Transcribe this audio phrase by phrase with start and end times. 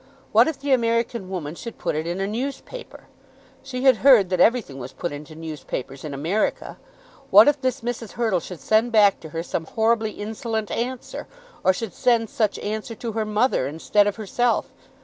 [0.31, 3.03] What if the American woman should put it in a newspaper!
[3.61, 6.79] She had heard that everything was put into newspapers in America.
[7.29, 8.13] What if this Mrs.
[8.13, 11.27] Hurtle should send back to her some horribly insolent answer;
[11.63, 14.71] or should send such answer to her mother, instead of herself!